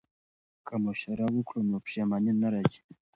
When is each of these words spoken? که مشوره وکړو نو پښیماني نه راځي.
که 0.65 0.73
مشوره 0.85 1.25
وکړو 1.29 1.61
نو 1.69 1.75
پښیماني 1.85 2.33
نه 2.41 2.47
راځي. 2.53 2.81